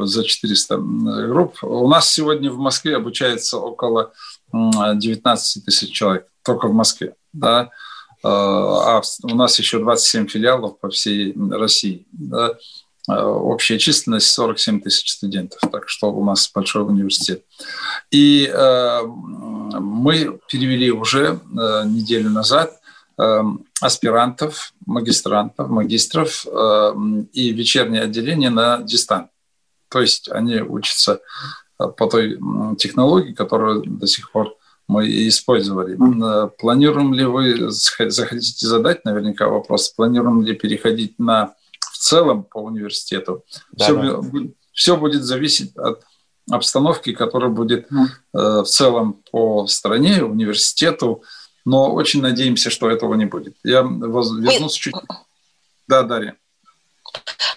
за 0.00 0.24
400 0.24 0.76
групп. 0.76 1.56
У 1.62 1.88
нас 1.88 2.12
сегодня 2.12 2.50
в 2.50 2.58
Москве 2.58 2.96
обучается 2.96 3.56
около 3.56 4.12
19 4.52 5.64
тысяч 5.64 5.90
человек, 5.90 6.26
только 6.44 6.68
в 6.68 6.74
Москве. 6.74 7.14
Да? 7.32 7.70
А 8.22 9.00
у 9.22 9.34
нас 9.34 9.58
еще 9.58 9.78
27 9.78 10.26
филиалов 10.26 10.78
по 10.78 10.90
всей 10.90 11.34
России. 11.50 12.06
Да? 12.12 12.58
Э, 13.08 13.22
общая 13.22 13.78
численность 13.78 14.30
47 14.32 14.82
тысяч 14.82 15.12
студентов, 15.12 15.60
так 15.72 15.88
что 15.88 16.12
у 16.12 16.24
нас 16.24 16.50
большой 16.54 16.84
университет. 16.84 17.42
И 18.10 18.46
э, 18.46 19.02
мы 19.02 20.38
перевели 20.48 20.90
уже 20.90 21.40
э, 21.40 21.82
неделю 21.86 22.30
назад 22.30 22.74
аспирантов, 23.80 24.72
магистрантов, 24.86 25.68
магистров 25.68 26.46
и 27.32 27.50
вечернее 27.50 28.02
отделение 28.02 28.48
на 28.48 28.78
дистант. 28.78 29.30
То 29.88 30.00
есть 30.00 30.30
они 30.30 30.60
учатся 30.60 31.20
по 31.78 32.06
той 32.06 32.38
технологии, 32.78 33.32
которую 33.32 33.82
до 33.84 34.06
сих 34.06 34.30
пор 34.30 34.54
мы 34.86 35.08
использовали. 35.26 35.98
Планируем 36.60 37.12
ли 37.12 37.24
вы, 37.24 37.72
захотите 37.72 38.68
задать 38.68 39.04
наверняка 39.04 39.48
вопрос, 39.48 39.88
планируем 39.88 40.42
ли 40.42 40.54
переходить 40.54 41.18
на 41.18 41.54
целом 41.98 42.44
по 42.44 42.58
университету. 42.58 43.44
Да, 43.72 43.84
все, 43.84 43.96
да. 43.96 44.20
все 44.72 44.96
будет 44.96 45.22
зависеть 45.22 45.76
от 45.76 46.04
обстановки, 46.50 47.12
которая 47.12 47.50
будет 47.50 47.88
э, 47.90 47.98
в 48.32 48.64
целом 48.64 49.22
по 49.30 49.66
стране, 49.66 50.22
университету, 50.22 51.22
но 51.64 51.92
очень 51.92 52.22
надеемся, 52.22 52.70
что 52.70 52.88
этого 52.90 53.14
не 53.14 53.26
будет. 53.26 53.56
Я 53.62 53.82
вернусь 53.82 54.72
чуть... 54.72 54.94
Да, 55.86 56.02
Дарья. 56.02 56.36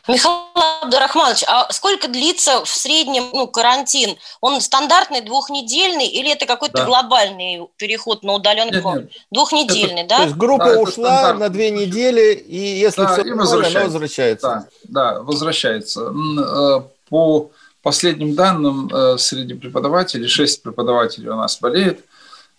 Михаил 0.07 0.39
Абдурахманович, 0.81 1.43
а 1.47 1.71
сколько 1.71 2.07
длится 2.07 2.63
в 2.65 2.69
среднем 2.69 3.29
ну, 3.33 3.47
карантин? 3.47 4.17
Он 4.41 4.59
стандартный, 4.59 5.21
двухнедельный, 5.21 6.07
или 6.07 6.31
это 6.31 6.45
какой-то 6.45 6.77
да. 6.77 6.85
глобальный 6.85 7.67
переход 7.77 8.23
на 8.23 8.33
удаленку? 8.33 8.89
Нет, 8.89 9.03
нет. 9.03 9.11
Двухнедельный, 9.31 10.01
это, 10.01 10.09
да? 10.09 10.17
То 10.17 10.23
есть 10.23 10.35
группа 10.35 10.65
да, 10.65 10.79
ушла 10.79 11.33
на 11.33 11.49
две 11.49 11.69
недели, 11.69 12.33
и 12.33 12.57
если 12.57 13.01
да, 13.01 13.13
все 13.13 13.21
и 13.21 13.31
возвращается. 13.31 13.77
она 13.79 13.85
возвращается. 13.85 14.47
Да, 14.83 15.13
да, 15.13 15.21
возвращается. 15.21 16.01
Э, 16.01 16.81
по 17.09 17.51
последним 17.83 18.35
данным, 18.35 18.89
э, 18.93 19.17
среди 19.17 19.53
преподавателей, 19.53 20.27
шесть 20.27 20.63
преподавателей 20.63 21.29
у 21.29 21.35
нас 21.35 21.59
болеют, 21.59 21.99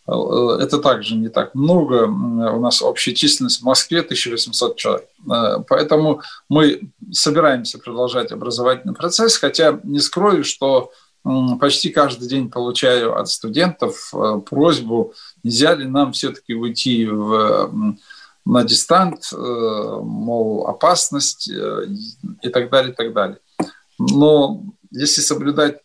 это 0.06 0.78
также 0.78 1.14
не 1.14 1.28
так 1.28 1.54
много. 1.54 2.06
У 2.06 2.60
нас 2.60 2.82
общая 2.82 3.14
численность 3.14 3.60
в 3.60 3.64
Москве 3.64 4.00
1800 4.00 4.76
человек. 4.76 5.06
Э, 5.30 5.62
поэтому 5.68 6.22
мы 6.48 6.90
собираемся 7.12 7.78
продолжать 7.78 8.32
образовательный 8.32 8.94
процесс, 8.94 9.36
хотя 9.36 9.78
не 9.84 10.00
скрою, 10.00 10.44
что 10.44 10.90
почти 11.60 11.90
каждый 11.90 12.28
день 12.28 12.50
получаю 12.50 13.16
от 13.16 13.28
студентов 13.28 14.12
э, 14.12 14.40
просьбу, 14.44 15.14
нельзя 15.44 15.74
ли 15.74 15.86
нам 15.86 16.12
все-таки 16.12 16.54
уйти 16.54 17.06
в, 17.06 17.72
на 18.44 18.64
дистант, 18.64 19.30
мол, 19.32 20.66
опасность 20.66 21.48
и 21.48 22.48
так 22.48 22.70
далее, 22.70 22.92
и 22.92 22.94
так 22.96 23.12
далее. 23.12 23.38
Но 24.00 24.64
если 24.90 25.20
соблюдать 25.20 25.78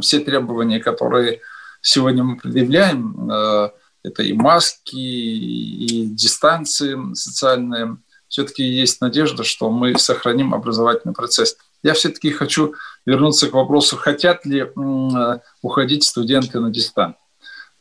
все 0.00 0.18
требования, 0.18 0.80
которые 0.80 1.40
сегодня 1.80 2.24
мы 2.24 2.36
предъявляем, 2.36 3.30
э, 3.30 3.70
это 4.02 4.22
и 4.22 4.32
маски, 4.32 4.96
и 4.96 6.06
дистанции 6.06 6.96
социальные, 7.14 7.98
все-таки 8.28 8.62
есть 8.62 9.00
надежда, 9.00 9.42
что 9.44 9.70
мы 9.70 9.98
сохраним 9.98 10.54
образовательный 10.54 11.14
процесс. 11.14 11.56
Я 11.82 11.94
все-таки 11.94 12.30
хочу 12.30 12.74
вернуться 13.04 13.48
к 13.48 13.54
вопросу, 13.54 13.96
хотят 13.96 14.46
ли 14.46 14.60
э, 14.60 15.38
уходить 15.62 16.04
студенты 16.04 16.60
на 16.60 16.70
дистант. 16.70 17.16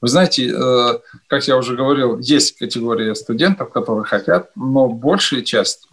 Вы 0.01 0.07
знаете, 0.07 0.49
э, 0.49 0.99
как 1.27 1.47
я 1.47 1.57
уже 1.57 1.75
говорил, 1.75 2.19
есть 2.19 2.57
категория 2.57 3.13
студентов, 3.15 3.71
которые 3.71 4.05
хотят, 4.05 4.51
но 4.55 4.87
большая 4.87 5.41
часть 5.41 5.87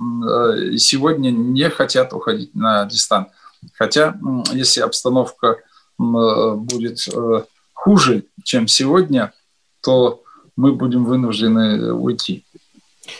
сегодня 0.78 1.30
не 1.30 1.68
хотят 1.70 2.12
уходить 2.12 2.54
на 2.54 2.86
дистант. 2.86 3.28
Хотя, 3.74 4.16
если 4.52 4.80
обстановка 4.80 5.56
будет 5.98 7.08
хуже, 7.86 8.24
чем 8.42 8.66
сегодня, 8.66 9.32
то 9.80 10.24
мы 10.56 10.72
будем 10.72 11.04
вынуждены 11.04 11.92
уйти. 11.92 12.44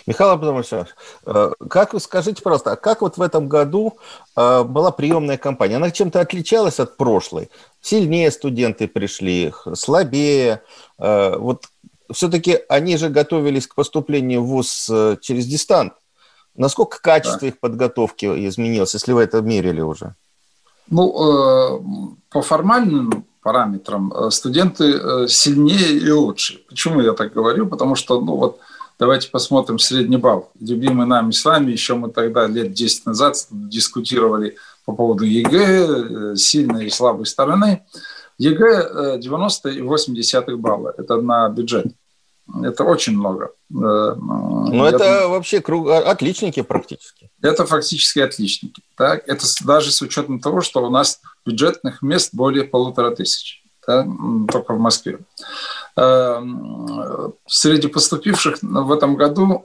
Михаил 0.09 0.31
Абдамович, 0.31 0.89
э, 1.25 1.53
как 1.71 1.95
вы 1.95 2.01
скажите, 2.01 2.43
пожалуйста, 2.43 2.73
а 2.73 2.77
как 2.77 3.01
вот 3.01 3.17
в 3.17 3.23
этом 3.23 3.49
году 3.49 3.99
э, 4.35 4.65
была 4.65 4.91
приемная 4.91 5.39
кампания? 5.39 5.77
Она 5.77 5.93
чем-то 5.93 6.19
отличалась 6.19 6.81
от 6.81 6.97
прошлой? 6.97 7.49
Сильнее 7.81 8.33
студенты 8.33 8.89
пришли, 8.89 9.53
слабее? 9.75 10.63
Э, 10.99 11.37
вот 11.39 11.67
все-таки 12.13 12.59
они 12.69 12.97
же 12.97 13.09
готовились 13.09 13.69
к 13.69 13.77
поступлению 13.77 14.43
в 14.43 14.49
ВУЗ 14.49 14.91
через 15.21 15.47
дистант. 15.47 15.93
Насколько 16.57 17.01
качество 17.01 17.43
да. 17.43 17.47
их 17.47 17.61
подготовки 17.61 18.27
изменилось, 18.49 18.95
если 18.95 19.13
вы 19.13 19.23
это 19.23 19.43
мерили 19.43 19.81
уже? 19.81 20.17
Ну, 20.89 22.17
по 22.31 22.43
формальным 22.43 23.27
параметрам, 23.47 24.13
э, 24.13 24.31
студенты 24.33 24.85
э, 24.85 25.29
сильнее 25.29 25.93
и 25.93 26.11
лучше. 26.11 26.65
Почему 26.69 27.01
я 27.01 27.13
так 27.13 27.33
говорю? 27.33 27.69
Потому 27.69 27.95
что, 27.95 28.21
ну 28.21 28.35
вот, 28.35 28.59
давайте 28.99 29.31
посмотрим 29.31 29.79
средний 29.79 30.17
балл. 30.17 30.51
Любимый 30.59 31.07
нами 31.07 31.31
с 31.31 31.45
вами, 31.45 31.71
еще 31.71 31.95
мы 31.95 32.11
тогда 32.11 32.49
лет 32.49 32.73
10 32.73 33.07
назад 33.07 33.37
дискутировали 33.51 34.57
по 34.85 34.93
поводу 34.95 35.25
ЕГЭ, 35.25 36.33
э, 36.33 36.37
сильной 36.37 36.87
и 36.87 36.91
слабой 36.91 37.27
стороны. 37.27 37.85
ЕГЭ 38.39 39.21
90,8 39.21 40.57
балла. 40.57 40.93
Это 40.99 41.21
на 41.21 41.49
бюджет. 41.49 41.87
Это 42.63 42.85
очень 42.85 43.17
много. 43.17 43.51
Ну, 43.69 44.85
это 44.85 44.99
думаю... 44.99 45.29
вообще 45.31 45.61
круг... 45.61 45.89
отличники 45.89 46.63
практически. 46.63 47.31
это 47.43 47.67
фактически 47.67 48.21
отличники. 48.21 48.83
Так? 48.97 49.27
Это 49.27 49.45
даже 49.65 49.91
с 49.91 50.01
учетом 50.03 50.41
того, 50.41 50.61
что 50.61 50.85
у 50.85 50.91
нас 50.91 51.21
бюджетных 51.45 52.03
мест 52.03 52.31
более 52.33 52.65
полутора 52.65 53.15
тысяч 53.15 53.63
да, 53.87 54.07
только 54.51 54.75
в 54.75 54.79
Москве. 54.79 55.19
Эм, 55.97 57.35
среди 57.47 57.89
поступивших 57.89 58.59
в 58.63 58.93
этом 58.93 59.17
году 59.17 59.65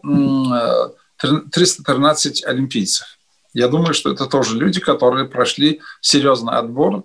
313 1.17 2.45
олимпийцев. 2.45 3.05
Я 3.53 3.67
думаю, 3.67 3.93
что 3.93 4.11
это 4.11 4.27
тоже 4.27 4.57
люди, 4.57 4.79
которые 4.79 5.25
прошли 5.25 5.81
серьезный 6.00 6.53
отбор 6.53 7.03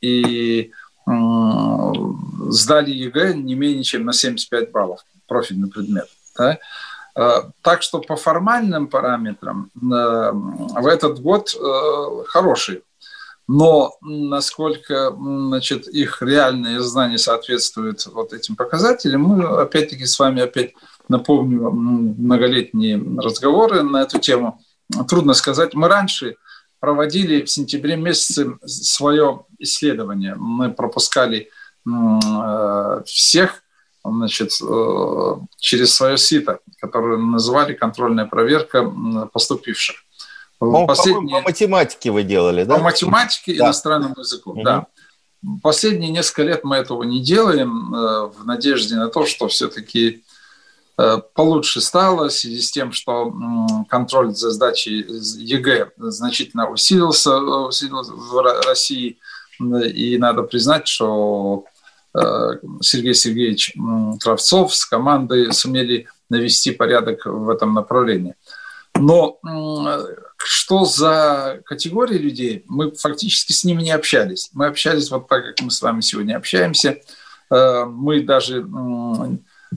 и 0.00 0.70
сдали 2.52 2.90
ЕГЭ 2.90 3.34
не 3.34 3.54
менее 3.54 3.84
чем 3.84 4.04
на 4.04 4.12
75 4.12 4.70
баллов, 4.70 5.00
профильный 5.26 5.68
предмет. 5.68 6.08
Да? 6.36 6.58
Э, 7.14 7.42
так 7.62 7.82
что 7.82 8.00
по 8.00 8.16
формальным 8.16 8.88
параметрам 8.88 9.70
э, 9.74 9.80
в 9.80 10.86
этот 10.86 11.20
год 11.20 11.54
э, 11.54 12.24
хороший. 12.26 12.82
Но 13.48 13.96
насколько 14.00 15.10
значит, 15.10 15.88
их 15.88 16.22
реальные 16.22 16.80
знания 16.80 17.18
соответствуют 17.18 18.06
вот 18.06 18.32
этим 18.32 18.56
показателям, 18.56 19.22
мы 19.22 19.44
опять-таки 19.44 20.06
с 20.06 20.18
вами 20.18 20.42
опять 20.42 20.72
напомню 21.08 21.70
многолетние 21.70 23.02
разговоры 23.18 23.82
на 23.82 24.02
эту 24.02 24.18
тему. 24.18 24.60
Трудно 25.08 25.34
сказать. 25.34 25.74
Мы 25.74 25.88
раньше 25.88 26.36
проводили 26.80 27.44
в 27.44 27.50
сентябре 27.50 27.96
месяце 27.96 28.56
свое 28.64 29.44
исследование. 29.58 30.34
Мы 30.36 30.70
пропускали 30.70 31.50
всех 33.04 33.62
значит, 34.04 34.50
э, 34.60 35.34
через 35.58 35.94
свое 35.94 36.18
сито, 36.18 36.60
которое 36.80 37.18
называли 37.18 37.74
контрольная 37.74 38.26
проверка 38.26 38.90
поступивших. 39.32 39.96
По, 40.58 40.86
Последние... 40.86 41.40
по 41.40 41.48
математике 41.48 42.10
вы 42.10 42.22
делали, 42.22 42.64
да? 42.64 42.76
По 42.76 42.82
математике, 42.82 43.56
да. 43.56 43.66
иностранному 43.66 44.14
языку, 44.18 44.52
угу. 44.52 44.62
да. 44.62 44.86
Последние 45.62 46.10
несколько 46.10 46.44
лет 46.44 46.62
мы 46.62 46.76
этого 46.76 47.02
не 47.02 47.20
делаем 47.20 47.92
э, 47.94 48.26
в 48.28 48.44
надежде 48.44 48.94
на 48.94 49.08
то, 49.08 49.26
что 49.26 49.48
все-таки 49.48 50.22
э, 50.98 51.18
получше 51.34 51.80
стало 51.80 52.28
в 52.28 52.32
связи 52.32 52.60
с 52.60 52.70
тем, 52.70 52.92
что 52.92 53.32
контроль 53.88 54.34
за 54.34 54.50
сдачей 54.50 55.04
ЕГЭ 55.04 55.90
значительно 55.96 56.70
усилился, 56.70 57.36
усилился 57.38 58.12
в 58.12 58.62
России. 58.66 59.18
И 59.60 60.16
надо 60.18 60.42
признать, 60.42 60.88
что 60.88 61.66
Э, 61.66 61.71
Сергей 62.14 63.14
Сергеевич 63.14 63.74
Кравцов 64.20 64.74
с 64.74 64.84
командой 64.84 65.52
сумели 65.52 66.08
навести 66.28 66.72
порядок 66.72 67.24
в 67.24 67.48
этом 67.48 67.74
направлении. 67.74 68.34
Но 68.94 69.38
что 70.36 70.84
за 70.84 71.60
категории 71.64 72.18
людей, 72.18 72.64
мы 72.66 72.92
фактически 72.92 73.52
с 73.52 73.64
ними 73.64 73.82
не 73.82 73.92
общались. 73.92 74.50
Мы 74.52 74.66
общались 74.66 75.10
вот 75.10 75.28
так, 75.28 75.44
как 75.44 75.60
мы 75.62 75.70
с 75.70 75.80
вами 75.80 76.00
сегодня 76.00 76.36
общаемся. 76.36 76.98
Э, 77.50 77.84
мы 77.84 78.22
даже 78.22 78.62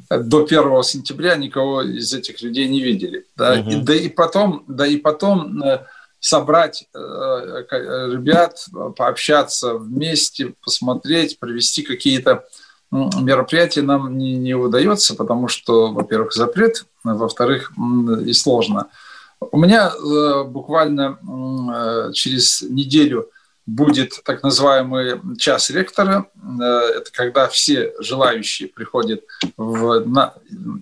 до 0.09 0.45
1 0.45 0.83
сентября 0.83 1.35
никого 1.35 1.81
из 1.81 2.13
этих 2.13 2.41
людей 2.41 2.67
не 2.67 2.81
видели. 2.81 3.25
Да, 3.35 3.59
угу. 3.59 3.69
и, 3.69 3.75
да 3.75 3.95
и 3.95 4.09
потом, 4.09 4.63
да 4.67 4.85
и 4.87 4.97
потом 4.97 5.61
э, 5.63 5.85
собрать 6.25 6.87
э, 6.95 6.97
ребят, 7.69 8.65
пообщаться 8.97 9.75
вместе, 9.75 10.55
посмотреть, 10.63 11.37
провести 11.37 11.83
какие-то 11.83 12.45
мероприятия 12.89 13.83
нам 13.83 14.17
не, 14.17 14.35
не 14.35 14.55
удается, 14.55 15.15
потому 15.15 15.47
что, 15.47 15.91
во-первых, 15.91 16.33
запрет, 16.33 16.85
во-вторых, 17.03 17.73
и 18.25 18.33
сложно. 18.33 18.87
У 19.39 19.59
меня 19.59 19.91
э, 19.91 20.43
буквально 20.45 21.19
э, 21.21 22.13
через 22.13 22.63
неделю 22.63 23.29
будет 23.67 24.23
так 24.23 24.41
называемый 24.41 25.21
час 25.37 25.69
ректора. 25.69 26.27
Это 26.59 27.11
когда 27.11 27.47
все 27.47 27.93
желающие 27.99 28.67
приходят 28.67 29.23
в 29.57 30.05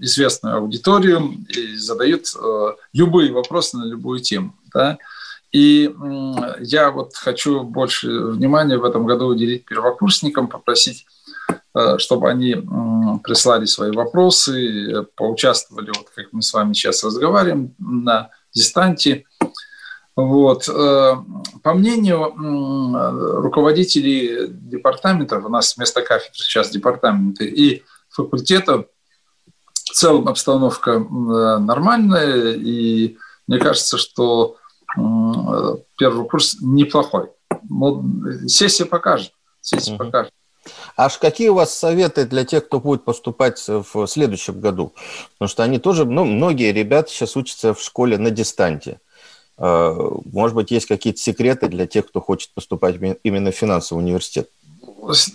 известную 0.01 0.57
аудиторию 0.57 1.37
и 1.47 1.75
задают 1.77 2.27
любые 2.91 3.31
вопросы 3.31 3.77
на 3.77 3.85
любую 3.85 4.19
тему. 4.19 4.53
Да? 4.73 4.97
И 5.53 5.93
я 6.61 6.89
вот 6.89 7.15
хочу 7.15 7.63
больше 7.63 8.09
внимания 8.09 8.77
в 8.77 8.83
этом 8.83 9.05
году 9.05 9.27
уделить 9.27 9.65
первокурсникам, 9.65 10.47
попросить, 10.47 11.05
э, 11.75 11.99
чтобы 11.99 12.27
они 12.27 12.55
прислали 13.23 13.65
свои 13.65 13.91
вопросы, 13.91 15.05
поучаствовали, 15.15 15.91
вот 15.95 16.09
как 16.15 16.25
мы 16.31 16.41
с 16.41 16.51
вами 16.53 16.73
сейчас 16.73 17.03
разговариваем, 17.03 17.75
на 17.77 18.31
дистанте. 18.51 19.25
Вот. 20.15 20.67
Э, 20.67 21.17
по 21.61 21.73
мнению 21.75 22.33
руководителей 23.41 24.47
департаментов, 24.49 25.45
у 25.45 25.49
нас 25.49 25.77
вместо 25.77 26.01
кафедры 26.01 26.39
сейчас 26.39 26.71
департаменты 26.71 27.45
и 27.45 27.83
факультетов, 28.09 28.87
в 29.75 29.91
целом 29.91 30.27
обстановка 30.27 30.97
нормальная, 30.97 32.53
и 32.53 33.17
мне 33.45 33.59
кажется, 33.59 33.99
что 33.99 34.57
первый 34.95 36.27
курс 36.27 36.57
неплохой. 36.61 37.29
Сессия 38.47 38.85
покажет. 38.85 39.31
Сессия 39.61 39.93
угу. 39.93 40.05
покажет. 40.05 40.31
Аж 40.95 41.17
какие 41.17 41.49
у 41.49 41.55
вас 41.55 41.73
советы 41.73 42.25
для 42.25 42.45
тех, 42.45 42.65
кто 42.65 42.79
будет 42.79 43.03
поступать 43.03 43.63
в 43.67 44.07
следующем 44.07 44.59
году? 44.59 44.93
Потому 45.33 45.49
что 45.49 45.63
они 45.63 45.79
тоже, 45.79 46.05
ну, 46.05 46.23
многие 46.25 46.71
ребята 46.71 47.09
сейчас 47.09 47.35
учатся 47.35 47.73
в 47.73 47.81
школе 47.81 48.17
на 48.17 48.31
дистанте. 48.31 48.99
А, 49.57 49.93
может 50.31 50.55
быть, 50.55 50.71
есть 50.71 50.87
какие-то 50.87 51.19
секреты 51.19 51.67
для 51.67 51.85
тех, 51.85 52.07
кто 52.07 52.21
хочет 52.21 52.53
поступать 52.53 52.95
именно 53.23 53.51
в 53.51 53.55
финансовый 53.55 53.99
университет? 53.99 54.49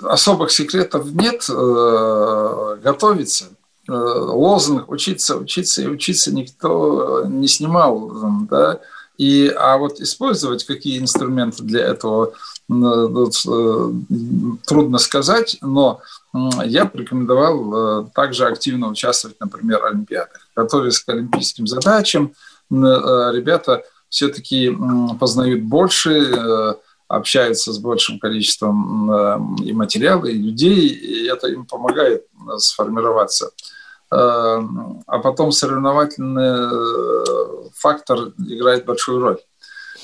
Особых 0.02 0.50
секретов 0.50 1.06
нет. 1.12 1.46
Э, 1.50 2.78
готовиться. 2.82 3.46
Э, 3.88 3.92
лозунг 3.92 4.90
«учиться, 4.90 5.36
учиться 5.36 5.82
и 5.82 5.86
учиться» 5.86 6.34
никто 6.34 7.24
не 7.26 7.48
снимал. 7.48 8.10
Да? 8.50 8.80
И, 9.18 9.48
а 9.48 9.76
вот 9.78 10.00
использовать 10.00 10.64
какие 10.64 11.00
инструменты 11.00 11.64
для 11.64 11.85
этого 11.85 12.33
э, 12.70 13.92
трудно 14.64 14.98
сказать, 14.98 15.59
но 15.61 16.00
я 16.64 16.85
бы 16.85 17.00
рекомендовал 17.00 18.04
э, 18.04 18.07
также 18.14 18.46
активно 18.46 18.88
участвовать, 18.88 19.40
например, 19.40 19.81
в 19.81 19.87
Олимпиадах. 19.87 20.48
Готовясь 20.54 21.00
к 21.00 21.09
олимпийским 21.09 21.66
задачам, 21.66 22.33
э, 22.70 22.74
ребята 22.74 23.83
все-таки 24.09 24.74
познают 25.18 25.64
больше, 25.64 26.76
общаются 27.09 27.72
с 27.74 27.78
большим 27.78 28.18
количеством 28.18 29.54
и 29.62 29.72
материала, 29.74 30.24
и 30.24 30.33
людей, 30.33 30.87
и 30.88 31.26
это 31.26 31.48
им 31.48 31.66
помогает 31.66 32.24
сформироваться. 32.57 33.50
А 34.10 35.18
потом 35.22 35.52
соревновательный 35.52 37.70
фактор 37.74 38.32
играет 38.38 38.86
большую 38.86 39.20
роль. 39.20 39.38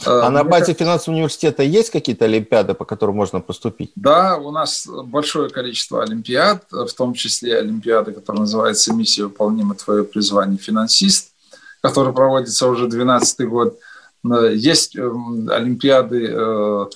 А 0.06 0.30
на 0.30 0.44
базе 0.44 0.74
финансового 0.74 1.16
университета 1.16 1.62
есть 1.62 1.90
какие-то 1.90 2.24
олимпиады, 2.24 2.74
по 2.74 2.84
которым 2.84 3.16
можно 3.16 3.40
поступить? 3.40 3.92
Да, 3.94 4.36
у 4.36 4.50
нас 4.50 4.86
большое 4.86 5.50
количество 5.50 6.02
олимпиад, 6.02 6.64
в 6.70 6.92
том 6.92 7.14
числе 7.14 7.58
олимпиады, 7.58 8.12
которая 8.12 8.40
называется 8.40 8.92
«Миссия 8.92 9.24
выполнима 9.24 9.74
твое 9.74 10.04
призвание 10.04 10.58
финансист», 10.58 11.30
которая 11.80 12.12
проводится 12.12 12.68
уже 12.68 12.88
12 12.88 13.48
год. 13.48 13.78
Есть 14.24 14.96
эм, 14.96 15.48
олимпиады 15.50 16.28
э, 16.30 16.86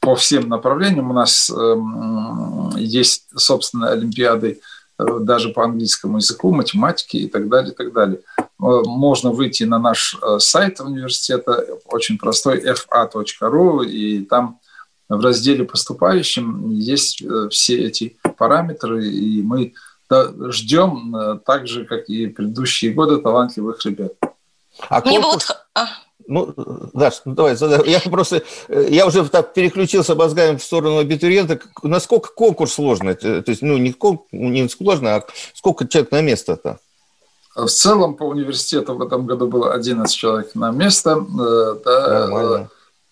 по 0.00 0.14
всем 0.14 0.48
направлениям. 0.48 1.10
У 1.10 1.14
нас 1.14 1.50
эм, 1.50 2.76
есть, 2.76 3.28
собственно, 3.34 3.90
олимпиады 3.90 4.52
Э, 4.52 4.56
даже 4.98 5.50
по 5.50 5.64
английскому 5.64 6.18
языку, 6.18 6.52
математике 6.52 7.18
и 7.18 7.28
так 7.28 7.48
далее, 7.48 7.72
и 7.72 7.74
так 7.74 7.92
далее. 7.92 8.20
Э, 8.38 8.44
можно 8.58 9.30
выйти 9.30 9.64
на 9.64 9.78
наш 9.78 10.16
э, 10.20 10.38
сайт 10.38 10.80
университета, 10.80 11.64
очень 11.86 12.18
простой, 12.18 12.60
fa.ru, 12.60 13.84
и 13.84 14.24
там 14.24 14.60
в 15.08 15.20
разделе 15.20 15.64
«Поступающим» 15.64 16.70
есть 16.70 17.22
все 17.50 17.84
эти 17.84 18.16
параметры, 18.38 19.06
и 19.06 19.42
мы 19.42 19.74
ждем, 20.50 21.40
так 21.44 21.66
же, 21.66 21.84
как 21.84 22.08
и 22.08 22.26
предыдущие 22.26 22.92
годы, 22.94 23.18
талантливых 23.18 23.84
ребят. 23.84 24.14
А 24.88 25.00
конкурс... 25.00 25.50
А. 25.74 25.86
Ну, 26.26 26.54
Даш, 26.94 27.22
ну 27.24 27.34
давай, 27.34 27.54
задай. 27.54 27.88
Я 27.90 28.00
просто, 28.00 28.42
я 28.68 29.06
уже 29.06 29.28
так 29.28 29.52
переключился 29.52 30.14
мозгами 30.14 30.56
в 30.56 30.64
сторону 30.64 30.98
абитуриента. 30.98 31.60
Насколько 31.82 32.30
конкурс 32.32 32.74
сложный? 32.74 33.14
То 33.14 33.44
есть, 33.46 33.62
ну, 33.62 33.76
не, 33.76 33.94
не 34.32 34.68
сложно, 34.68 35.16
а 35.16 35.26
сколько 35.54 35.86
человек 35.86 36.12
на 36.12 36.22
место-то? 36.22 36.78
В 37.54 37.68
целом 37.68 38.14
по 38.14 38.24
университету 38.24 38.94
в 38.94 39.02
этом 39.02 39.26
году 39.26 39.46
было 39.46 39.74
11 39.74 40.14
человек 40.14 40.54
на 40.54 40.70
место. 40.70 41.24
Э, 41.40 41.76
да, 41.84 42.08
Нормально. 42.08 42.70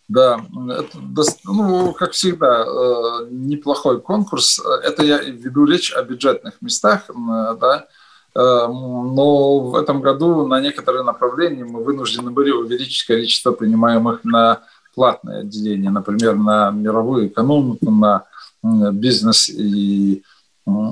Да, 0.09 0.45
это, 0.69 0.99
ну, 1.45 1.93
как 1.93 2.13
всегда, 2.13 2.65
э, 2.67 3.27
неплохой 3.31 4.01
конкурс. 4.01 4.61
Это 4.83 5.05
я 5.05 5.19
веду 5.19 5.65
речь 5.65 5.93
о 5.93 6.03
бюджетных 6.03 6.61
местах, 6.61 7.09
да, 7.61 7.87
но 8.35 9.59
в 9.61 9.77
этом 9.77 10.01
году 10.01 10.47
на 10.47 10.61
некоторые 10.61 11.05
направления 11.05 11.65
мы 11.65 11.85
вынуждены 11.85 12.31
были 12.31 12.51
увеличить 12.51 13.07
количество 13.07 13.53
принимаемых 13.53 14.25
на 14.25 14.61
платное 14.95 15.41
отделение, 15.41 15.91
например, 15.91 16.37
на 16.37 16.71
мировую 16.71 17.29
экономику, 17.29 17.91
на 17.91 18.25
бизнес 18.93 19.49
и 19.49 20.23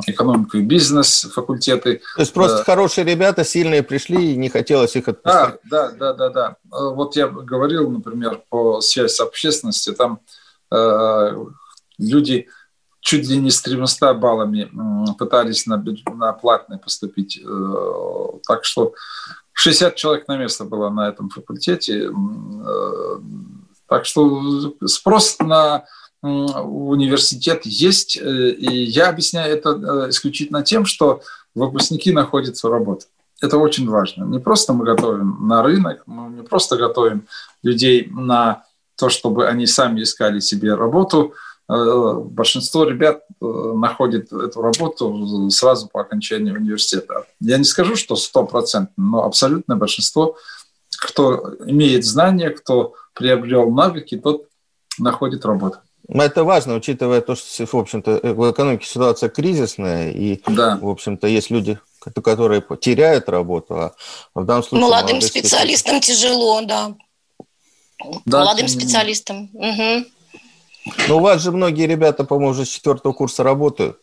экономику 0.07 0.57
и 0.59 0.63
бизнес 0.63 1.29
факультеты. 1.33 2.01
То 2.17 2.23
есть 2.23 2.33
просто 2.33 2.65
хорошие 2.65 3.05
ребята, 3.05 3.45
сильные 3.45 3.83
пришли, 3.83 4.33
и 4.33 4.37
не 4.37 4.49
хотелось 4.49 4.97
их 4.97 5.09
отпускать. 5.09 5.61
Да, 5.71 5.91
да, 5.93 6.13
да, 6.13 6.29
да, 6.29 6.29
да. 6.31 6.57
Вот 6.71 7.17
я 7.17 7.29
говорил, 7.29 7.89
например, 7.91 8.43
по 8.49 8.81
связи 8.81 9.13
с 9.13 9.21
общественностью, 9.21 9.95
там 9.95 10.21
э, 10.73 11.45
люди 11.99 12.49
чуть 13.01 13.29
ли 13.29 13.39
не 13.39 13.51
с 13.51 13.63
300 13.63 14.15
баллами 14.15 14.71
пытались 15.19 15.67
на, 15.67 15.83
на 16.15 16.33
платный 16.33 16.79
поступить. 16.79 17.41
Э, 17.45 18.39
так 18.47 18.65
что 18.65 18.95
60 19.53 19.97
человек 19.97 20.29
на 20.29 20.37
место 20.37 20.65
было 20.65 20.91
на 20.91 21.09
этом 21.09 21.31
факультете. 21.31 22.11
Э, 22.11 23.21
так 23.89 24.05
что 24.05 24.75
спрос 24.87 25.39
на 25.41 25.85
университет 26.23 27.63
есть, 27.65 28.19
э, 28.19 28.51
и 28.51 28.85
я 28.85 29.09
объясняю 29.09 29.53
это 29.55 30.11
исключительно 30.11 30.63
тем, 30.63 30.85
что 30.85 31.23
выпускники 31.55 32.13
находят 32.13 32.63
работу. 32.63 33.07
Это 33.41 33.57
очень 33.57 33.89
важно. 33.89 34.25
Не 34.25 34.39
просто 34.39 34.75
мы 34.75 34.85
готовим 34.85 35.49
на 35.49 35.63
рынок, 35.63 36.03
мы 36.05 36.31
не 36.31 36.43
просто 36.43 36.77
готовим 36.77 37.27
людей 37.63 38.07
на 38.13 38.65
то, 38.97 39.09
чтобы 39.09 39.49
они 39.49 39.67
сами 39.67 40.03
искали 40.03 40.41
себе 40.41 40.75
работу– 40.75 41.33
большинство 41.71 42.85
ребят 42.85 43.23
э, 43.41 43.45
находит 43.45 44.33
эту 44.33 44.61
работу 44.61 45.51
сразу 45.51 45.89
по 45.89 46.01
окончании 46.01 46.51
университета. 46.51 47.27
Я 47.41 47.59
не 47.59 47.65
скажу, 47.65 47.95
что 47.97 48.17
стопроцентно, 48.17 48.93
но 48.97 49.25
абсолютное 49.25 49.77
большинство, 49.77 50.37
кто 50.99 51.55
имеет 51.67 52.05
знания, 52.05 52.51
кто 52.51 52.95
приобрел 53.15 53.71
навыки, 53.71 54.17
тот 54.17 54.47
находит 54.99 55.45
работу. 55.45 55.79
Это 56.09 56.43
важно, 56.43 56.75
учитывая 56.75 57.21
то, 57.21 57.37
что, 57.37 57.67
в 57.67 57.75
общем-то, 57.75 58.21
в 58.23 58.51
экономике 58.51 58.87
ситуация 58.87 59.29
кризисная, 59.29 60.11
и, 60.11 60.43
да. 60.49 60.77
в 60.81 60.89
общем-то, 60.89 61.29
есть 61.29 61.51
люди, 61.51 61.79
которые 62.01 62.65
теряют 62.81 63.29
работу, 63.29 63.77
а 63.77 63.95
в 64.35 64.45
данном 64.45 64.65
случае... 64.65 64.89
Молодым 64.89 65.21
специалистам 65.21 66.01
тяжело, 66.01 66.63
да. 66.63 66.97
да 68.25 68.41
Молодым 68.41 68.67
специалистам. 68.67 69.51
Угу. 69.53 70.05
Но 71.09 71.19
у 71.19 71.21
вас 71.21 71.43
же 71.43 71.53
многие 71.53 71.87
ребята, 71.87 72.25
по-моему, 72.25 72.53
уже 72.53 72.65
с 72.65 72.69
четвертого 72.69 73.13
курса 73.13 73.43
работают. 73.43 73.99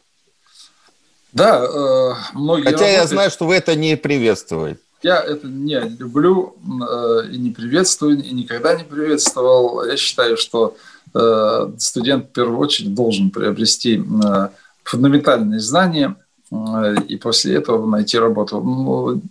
Да, 1.34 1.64
э, 1.64 2.14
многие 2.34 2.64
Хотя 2.64 2.78
работают. 2.78 2.98
я 2.98 3.08
знаю, 3.08 3.32
что 3.32 3.46
вы 3.46 3.56
это 3.56 3.76
не 3.76 3.98
приветствуете. 3.98 4.80
Я 5.04 5.22
это 5.22 5.48
не 5.48 5.80
люблю 5.80 6.56
э, 6.58 7.30
и 7.32 7.38
не 7.38 7.52
приветствую, 7.52 8.24
и 8.24 8.34
никогда 8.34 8.76
не 8.76 8.84
приветствовал. 8.84 9.84
Я 9.84 9.98
считаю, 9.98 10.38
что 10.38 10.76
э, 11.14 11.72
студент 11.78 12.30
в 12.30 12.32
первую 12.32 12.60
очередь 12.60 12.96
должен 12.96 13.30
приобрести 13.30 14.02
э, 14.02 14.50
фундаментальные 14.84 15.60
знания 15.60 16.16
э, 16.52 16.96
и 17.08 17.18
после 17.18 17.56
этого 17.56 17.86
найти 17.86 18.18
работу. 18.18 18.62
Ну, 18.62 19.22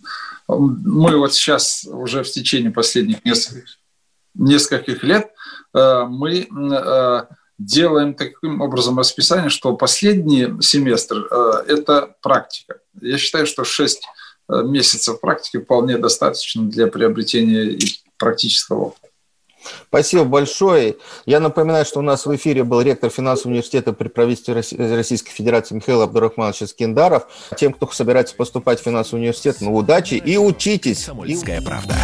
мы 0.49 1.17
вот 1.17 1.35
сейчас 1.35 1.85
уже 1.91 2.23
в 2.23 2.31
течение 2.31 2.71
последних 2.71 3.25
нескольких, 3.25 3.79
нескольких 4.39 5.03
лет 5.03 5.31
э, 5.75 6.05
мы 6.09 6.47
э, 6.49 7.23
делаем 7.59 8.15
таким 8.15 8.61
образом 8.61 8.99
расписание, 8.99 9.51
что 9.51 9.77
последний 9.77 10.61
семестр 10.61 11.27
э,– 11.31 11.65
это 11.69 12.15
практика. 12.23 12.81
Я 13.01 13.19
считаю, 13.19 13.47
что 13.47 13.65
6 13.65 14.03
э, 14.49 14.63
месяцев 14.63 15.21
практики 15.21 15.59
вполне 15.59 15.99
достаточно 15.99 16.65
для 16.65 16.87
приобретения 16.87 17.79
практического 18.19 18.87
опыта. 18.87 19.07
Спасибо 19.89 20.25
большое. 20.25 20.97
Я 21.25 21.41
напоминаю, 21.41 21.85
что 21.85 21.99
у 21.99 22.03
нас 22.03 22.25
в 22.25 22.37
эфире 22.37 22.63
был 22.63 22.81
ректор 22.83 23.11
финансового 23.11 23.51
университета 23.51 23.93
при 23.93 24.09
правительстве 24.09 24.55
Российской 24.55 25.33
Федерации 25.33 25.75
Михаил 25.75 26.03
Абдурахманович 26.03 26.69
Скиндаров. 26.69 27.27
Тем, 27.57 27.73
кто 27.73 27.89
собирается 27.89 28.37
поступать 28.37 28.81
в 28.81 28.85
финансовый 28.85 29.21
университет, 29.21 29.57
ну, 29.61 29.75
удачи 29.75 30.15
и 30.15 30.37
учитесь. 30.37 31.07
Комсомольская 31.07 31.61
правда. 31.63 31.97